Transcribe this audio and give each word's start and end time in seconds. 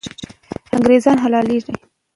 انګریزان 0.75 1.17
حلالېږي. 1.23 1.73